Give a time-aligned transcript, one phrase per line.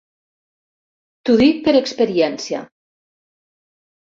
[1.29, 2.63] T'ho dic per experiència!